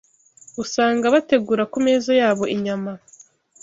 [0.63, 2.91] usanga bategura ku meza yabo inyama